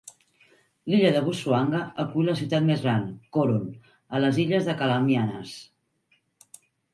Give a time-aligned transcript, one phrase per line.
[0.91, 3.05] L'illa de Busuanga acull la ciutat més gran,
[3.37, 3.69] Coron,
[4.17, 5.53] a les illes de Calamianes.